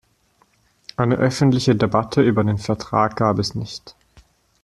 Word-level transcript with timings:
Eine 0.97 1.17
öffentliche 1.17 1.75
Debatte 1.75 2.23
über 2.23 2.43
den 2.43 2.57
Vertrag 2.57 3.15
gab 3.17 3.37
es 3.37 3.53
nicht. 3.53 3.95